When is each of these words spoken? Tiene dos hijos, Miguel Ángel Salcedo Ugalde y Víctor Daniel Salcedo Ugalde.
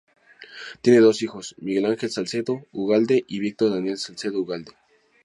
Tiene 0.81 0.97
dos 0.99 1.21
hijos, 1.21 1.53
Miguel 1.59 1.85
Ángel 1.85 2.09
Salcedo 2.09 2.65
Ugalde 2.71 3.23
y 3.27 3.37
Víctor 3.39 3.69
Daniel 3.69 3.99
Salcedo 3.99 4.39
Ugalde. 4.39 4.71